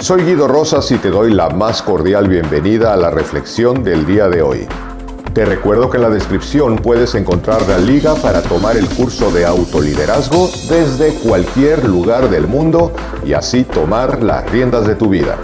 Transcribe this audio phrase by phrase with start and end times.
[0.00, 4.28] Soy Guido Rosas y te doy la más cordial bienvenida a la reflexión del día
[4.28, 4.68] de hoy.
[5.34, 9.44] Te recuerdo que en la descripción puedes encontrar la liga para tomar el curso de
[9.44, 12.92] autoliderazgo desde cualquier lugar del mundo
[13.26, 15.36] y así tomar las riendas de tu vida.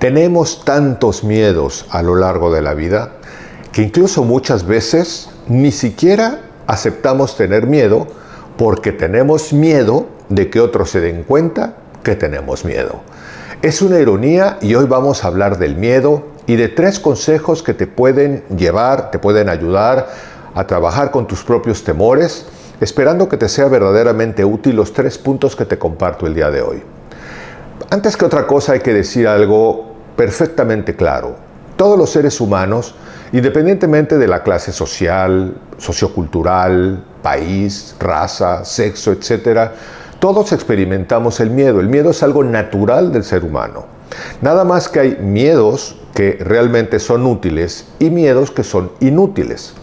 [0.00, 3.12] Tenemos tantos miedos a lo largo de la vida
[3.70, 8.08] que incluso muchas veces ni siquiera aceptamos tener miedo
[8.56, 13.02] porque tenemos miedo de que otros se den cuenta que tenemos miedo.
[13.60, 17.74] Es una ironía y hoy vamos a hablar del miedo y de tres consejos que
[17.74, 20.08] te pueden llevar, te pueden ayudar
[20.54, 22.46] a trabajar con tus propios temores,
[22.80, 26.62] esperando que te sea verdaderamente útil los tres puntos que te comparto el día de
[26.62, 26.82] hoy.
[27.90, 31.36] Antes que otra cosa hay que decir algo perfectamente claro.
[31.76, 32.94] Todos los seres humanos,
[33.32, 39.70] independientemente de la clase social, sociocultural, país, raza, sexo, etc.,
[40.20, 41.80] todos experimentamos el miedo.
[41.80, 43.86] El miedo es algo natural del ser humano.
[44.42, 49.74] Nada más que hay miedos que realmente son útiles y miedos que son inútiles.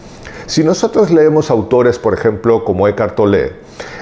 [0.46, 3.54] Si nosotros leemos autores, por ejemplo, como Eckhart Tolle,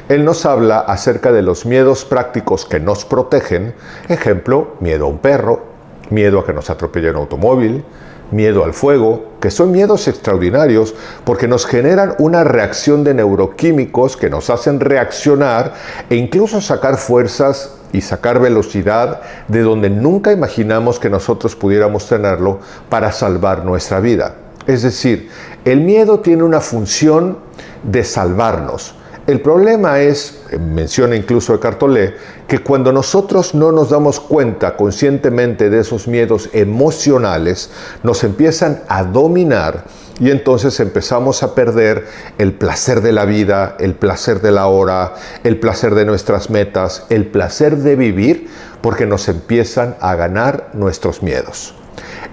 [0.10, 3.74] él nos habla acerca de los miedos prácticos que nos protegen,
[4.10, 5.64] ejemplo, miedo a un perro,
[6.12, 7.84] miedo a que nos atropelle un automóvil,
[8.32, 14.30] miedo al fuego, que son miedos extraordinarios porque nos generan una reacción de neuroquímicos que
[14.30, 15.74] nos hacen reaccionar
[16.10, 22.60] e incluso sacar fuerzas y sacar velocidad de donde nunca imaginamos que nosotros pudiéramos tenerlo
[22.90, 24.36] para salvar nuestra vida.
[24.68, 25.30] Es decir,
[25.64, 27.38] el miedo tiene una función
[27.84, 28.96] de salvarnos.
[29.28, 32.16] El problema es, menciona incluso el Cartolé,
[32.48, 37.72] que cuando nosotros no nos damos cuenta conscientemente de esos miedos emocionales,
[38.04, 39.86] nos empiezan a dominar
[40.20, 42.06] y entonces empezamos a perder
[42.38, 47.06] el placer de la vida, el placer de la hora, el placer de nuestras metas,
[47.10, 48.48] el placer de vivir,
[48.82, 51.74] porque nos empiezan a ganar nuestros miedos.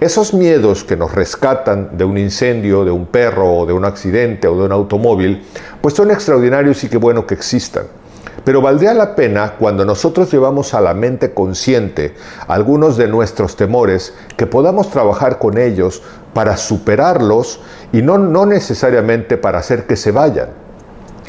[0.01, 4.49] Esos miedos que nos rescatan de un incendio, de un perro o de un accidente
[4.49, 5.45] o de un automóvil,
[5.81, 7.85] pues son extraordinarios y qué bueno que existan.
[8.45, 12.15] Pero valdría la pena cuando nosotros llevamos a la mente consciente
[12.49, 16.03] algunos de nuestros temores que podamos trabajar con ellos
[16.35, 17.61] para superarlos
[17.93, 20.49] y no, no necesariamente para hacer que se vayan.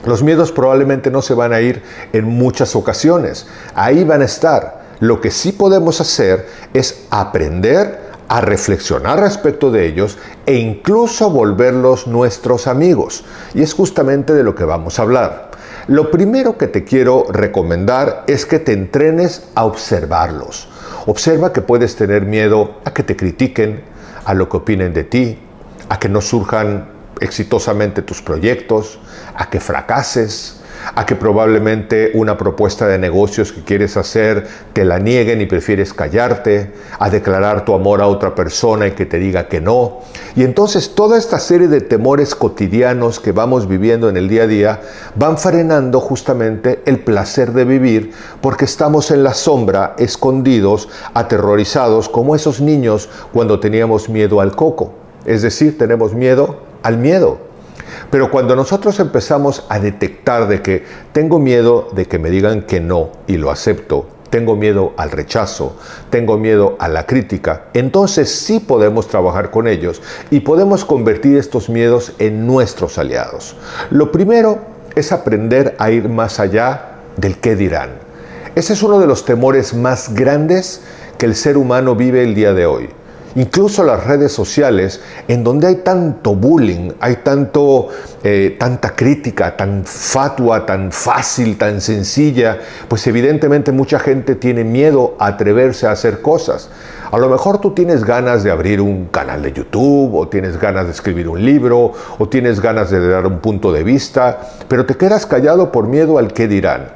[0.05, 4.83] Los miedos probablemente no se van a ir en muchas ocasiones, ahí van a estar.
[4.99, 12.07] Lo que sí podemos hacer es aprender a reflexionar respecto de ellos e incluso volverlos
[12.07, 13.23] nuestros amigos.
[13.53, 15.52] Y es justamente de lo que vamos a hablar.
[15.87, 20.69] Lo primero que te quiero recomendar es que te entrenes a observarlos.
[21.07, 23.83] Observa que puedes tener miedo a que te critiquen,
[24.23, 25.37] a lo que opinen de ti,
[25.89, 26.87] a que no surjan
[27.19, 28.97] exitosamente tus proyectos,
[29.35, 30.62] a que fracases,
[30.95, 35.93] a que probablemente una propuesta de negocios que quieres hacer te la nieguen y prefieres
[35.93, 40.01] callarte, a declarar tu amor a otra persona y que te diga que no.
[40.35, 44.47] Y entonces toda esta serie de temores cotidianos que vamos viviendo en el día a
[44.47, 44.81] día
[45.15, 48.11] van frenando justamente el placer de vivir
[48.41, 54.93] porque estamos en la sombra, escondidos, aterrorizados, como esos niños cuando teníamos miedo al coco.
[55.25, 57.52] Es decir, tenemos miedo al miedo.
[58.13, 62.79] Pero cuando nosotros empezamos a detectar de que tengo miedo de que me digan que
[62.79, 65.75] no y lo acepto, tengo miedo al rechazo,
[66.11, 71.69] tengo miedo a la crítica, entonces sí podemos trabajar con ellos y podemos convertir estos
[71.69, 73.55] miedos en nuestros aliados.
[73.89, 74.59] Lo primero
[74.93, 77.93] es aprender a ir más allá del qué dirán.
[78.53, 80.83] Ese es uno de los temores más grandes
[81.17, 82.91] que el ser humano vive el día de hoy
[83.35, 87.89] incluso las redes sociales, en donde hay tanto bullying, hay tanto,
[88.23, 95.15] eh, tanta crítica, tan fatua, tan fácil, tan sencilla, pues evidentemente mucha gente tiene miedo
[95.19, 96.69] a atreverse a hacer cosas.
[97.11, 100.85] A lo mejor tú tienes ganas de abrir un canal de YouTube, o tienes ganas
[100.85, 104.95] de escribir un libro, o tienes ganas de dar un punto de vista, pero te
[104.95, 106.93] quedas callado por miedo al qué dirán.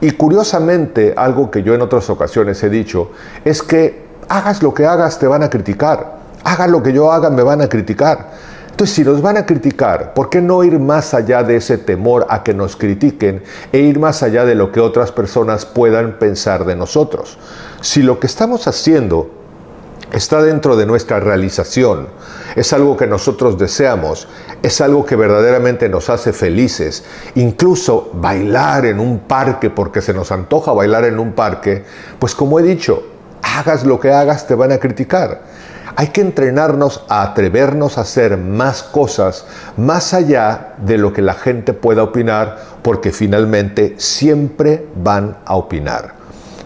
[0.00, 3.12] Y curiosamente, algo que yo en otras ocasiones he dicho,
[3.44, 6.16] es que hagas lo que hagas, te van a criticar.
[6.44, 8.30] Haga lo que yo haga, me van a criticar.
[8.76, 12.26] Entonces, si nos van a criticar, ¿por qué no ir más allá de ese temor
[12.28, 13.42] a que nos critiquen
[13.72, 17.38] e ir más allá de lo que otras personas puedan pensar de nosotros?
[17.80, 19.30] Si lo que estamos haciendo
[20.12, 22.08] está dentro de nuestra realización,
[22.54, 24.28] es algo que nosotros deseamos,
[24.62, 27.04] es algo que verdaderamente nos hace felices,
[27.34, 31.82] incluso bailar en un parque porque se nos antoja bailar en un parque,
[32.18, 33.02] pues como he dicho,
[33.46, 35.42] hagas lo que hagas, te van a criticar.
[35.94, 39.46] Hay que entrenarnos a atrevernos a hacer más cosas
[39.76, 46.14] más allá de lo que la gente pueda opinar, porque finalmente siempre van a opinar.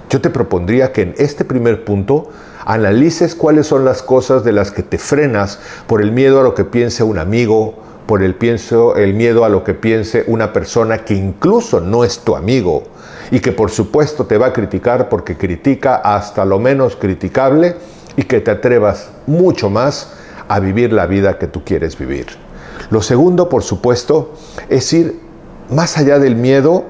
[0.09, 2.31] yo te propondría que en este primer punto
[2.65, 6.55] analices cuáles son las cosas de las que te frenas por el miedo a lo
[6.55, 7.77] que piense un amigo,
[8.11, 8.35] por el,
[8.97, 12.83] el miedo a lo que piense una persona que incluso no es tu amigo
[13.31, 17.77] y que por supuesto te va a criticar porque critica hasta lo menos criticable
[18.17, 20.13] y que te atrevas mucho más
[20.49, 22.27] a vivir la vida que tú quieres vivir.
[22.91, 24.35] Lo segundo, por supuesto,
[24.69, 25.21] es ir
[25.71, 26.87] más allá del miedo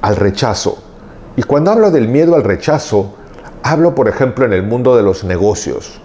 [0.00, 0.78] al rechazo.
[1.36, 3.14] Y cuando hablo del miedo al rechazo,
[3.62, 6.00] hablo, por ejemplo, en el mundo de los negocios.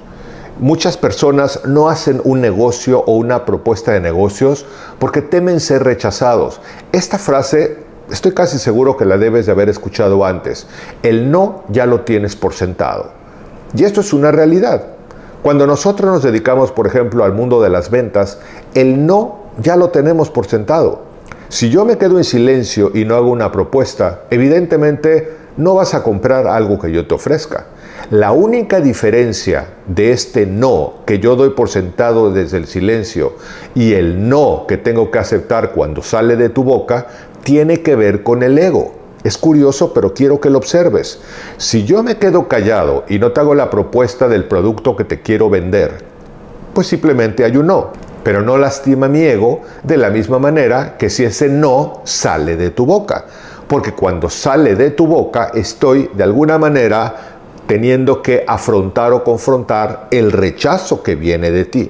[0.60, 4.66] Muchas personas no hacen un negocio o una propuesta de negocios
[5.00, 6.62] porque temen ser rechazados.
[6.92, 7.78] Esta frase
[8.12, 10.68] estoy casi seguro que la debes de haber escuchado antes.
[11.02, 13.12] El no ya lo tienes por sentado.
[13.76, 14.86] Y esto es una realidad.
[15.42, 18.40] Cuando nosotros nos dedicamos, por ejemplo, al mundo de las ventas,
[18.76, 21.04] el no ya lo tenemos por sentado.
[21.50, 26.04] Si yo me quedo en silencio y no hago una propuesta, evidentemente no vas a
[26.04, 27.66] comprar algo que yo te ofrezca.
[28.10, 33.36] La única diferencia de este no que yo doy por sentado desde el silencio
[33.76, 37.08] y el no que tengo que aceptar cuando sale de tu boca
[37.44, 38.94] tiene que ver con el ego.
[39.24, 41.22] Es curioso, pero quiero que lo observes.
[41.58, 45.22] Si yo me quedo callado y no te hago la propuesta del producto que te
[45.22, 46.04] quiero vender,
[46.74, 47.92] pues simplemente hay un no
[48.24, 52.70] pero no lastima mi ego de la misma manera que si ese no sale de
[52.70, 53.26] tu boca.
[53.68, 57.40] Porque cuando sale de tu boca estoy de alguna manera
[57.72, 61.90] teniendo que afrontar o confrontar el rechazo que viene de ti.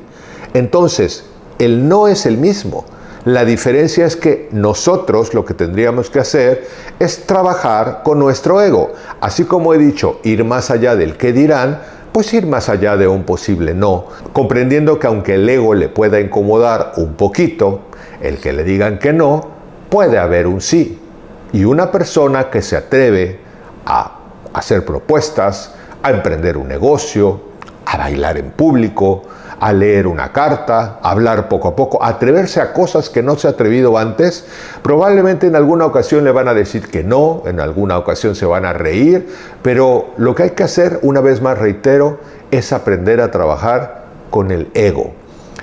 [0.53, 1.25] Entonces,
[1.57, 2.85] el no es el mismo.
[3.25, 6.67] La diferencia es que nosotros lo que tendríamos que hacer
[6.99, 8.91] es trabajar con nuestro ego.
[9.21, 11.81] Así como he dicho, ir más allá del que dirán,
[12.11, 16.19] pues ir más allá de un posible no, comprendiendo que aunque el ego le pueda
[16.19, 17.79] incomodar un poquito,
[18.21, 19.47] el que le digan que no,
[19.89, 20.99] puede haber un sí.
[21.53, 23.39] Y una persona que se atreve
[23.83, 24.20] a
[24.53, 27.41] hacer propuestas, a emprender un negocio,
[27.85, 29.23] a bailar en público,
[29.59, 33.37] a leer una carta, a hablar poco a poco, a atreverse a cosas que no
[33.37, 34.45] se ha atrevido antes,
[34.81, 38.65] probablemente en alguna ocasión le van a decir que no, en alguna ocasión se van
[38.65, 39.27] a reír,
[39.61, 42.19] pero lo que hay que hacer, una vez más reitero,
[42.49, 45.13] es aprender a trabajar con el ego.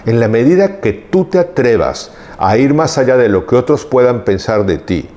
[0.07, 3.85] En la medida que tú te atrevas a ir más allá de lo que otros
[3.85, 5.09] puedan pensar de ti,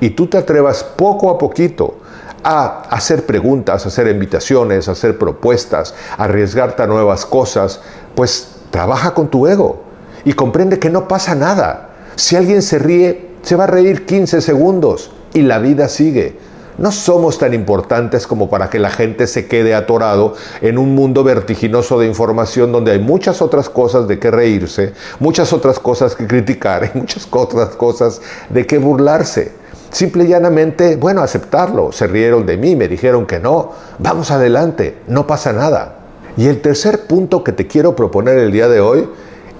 [0.00, 1.98] y tú te atrevas poco a poquito
[2.44, 7.80] a hacer preguntas, hacer invitaciones, hacer propuestas, arriesgarte a nuevas cosas,
[8.14, 9.82] pues trabaja con tu ego
[10.24, 11.90] y comprende que no pasa nada.
[12.16, 16.38] Si alguien se ríe, se va a reír 15 segundos y la vida sigue.
[16.76, 21.22] No somos tan importantes como para que la gente se quede atorado en un mundo
[21.22, 26.26] vertiginoso de información donde hay muchas otras cosas de qué reírse, muchas otras cosas que
[26.26, 28.20] criticar y muchas otras cosas
[28.50, 29.63] de qué burlarse.
[29.94, 31.92] Simple y llanamente, bueno, aceptarlo.
[31.92, 33.70] Se rieron de mí, me dijeron que no.
[34.00, 35.98] Vamos adelante, no pasa nada.
[36.36, 39.08] Y el tercer punto que te quiero proponer el día de hoy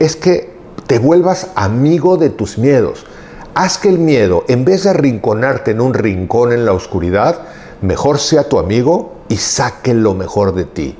[0.01, 0.53] es que
[0.89, 3.07] te vuelvas amigo de tus miedos.
[3.55, 7.43] Haz que el miedo, en vez de arrinconarte en un rincón en la oscuridad,
[7.81, 10.99] mejor sea tu amigo y saque lo mejor de ti.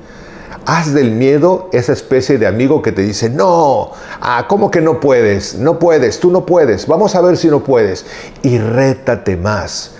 [0.67, 4.99] Haz del miedo esa especie de amigo que te dice, no, ah, ¿cómo que no
[4.99, 5.53] puedes?
[5.55, 8.05] No puedes, tú no puedes, vamos a ver si no puedes.
[8.41, 9.91] Y rétate más.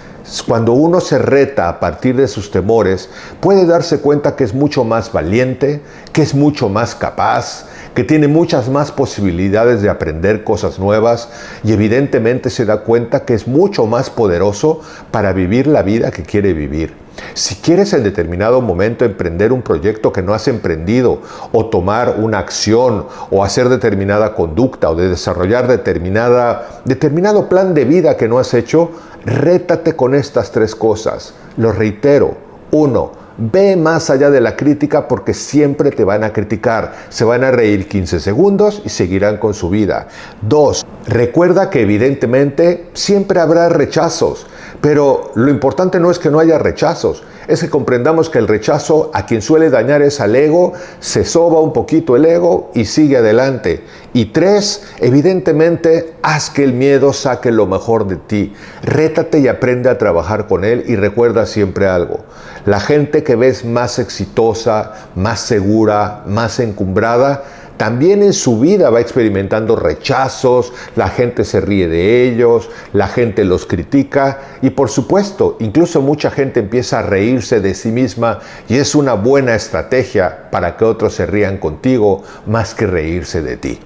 [0.47, 3.09] Cuando uno se reta a partir de sus temores,
[3.41, 8.27] puede darse cuenta que es mucho más valiente, que es mucho más capaz, que tiene
[8.27, 11.29] muchas más posibilidades de aprender cosas nuevas
[11.63, 16.23] y evidentemente se da cuenta que es mucho más poderoso para vivir la vida que
[16.23, 17.04] quiere vivir.
[17.33, 22.39] Si quieres en determinado momento emprender un proyecto que no has emprendido, o tomar una
[22.39, 28.39] acción, o hacer determinada conducta, o de desarrollar determinada, determinado plan de vida que no
[28.39, 28.91] has hecho,
[29.25, 31.33] rétate con estas tres cosas.
[31.57, 32.45] Lo reitero.
[32.71, 36.93] Uno, Ve más allá de la crítica porque siempre te van a criticar.
[37.09, 40.07] Se van a reír 15 segundos y seguirán con su vida.
[40.41, 44.47] Dos, recuerda que evidentemente siempre habrá rechazos,
[44.79, 49.11] pero lo importante no es que no haya rechazos, es que comprendamos que el rechazo
[49.13, 53.17] a quien suele dañar es al ego, se soba un poquito el ego y sigue
[53.17, 53.83] adelante.
[54.15, 58.53] Y tres, evidentemente, haz que el miedo saque lo mejor de ti.
[58.81, 62.21] Rétate y aprende a trabajar con él y recuerda siempre algo.
[62.65, 67.43] La gente que ves más exitosa, más segura, más encumbrada,
[67.75, 73.43] también en su vida va experimentando rechazos, la gente se ríe de ellos, la gente
[73.43, 78.77] los critica y por supuesto, incluso mucha gente empieza a reírse de sí misma y
[78.77, 83.79] es una buena estrategia para que otros se rían contigo más que reírse de ti.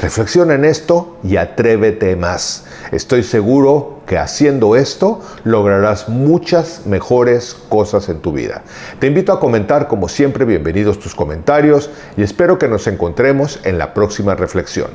[0.00, 2.64] Reflexiona en esto y atrévete más.
[2.90, 8.62] Estoy seguro que haciendo esto lograrás muchas mejores cosas en tu vida.
[8.98, 13.76] Te invito a comentar como siempre, bienvenidos tus comentarios y espero que nos encontremos en
[13.76, 14.88] la próxima reflexión.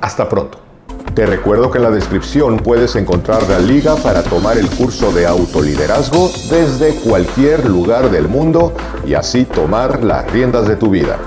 [0.00, 0.60] Hasta pronto.
[1.14, 5.26] Te recuerdo que en la descripción puedes encontrar la liga para tomar el curso de
[5.26, 8.72] autoliderazgo desde cualquier lugar del mundo
[9.04, 11.18] y así tomar las riendas de tu vida.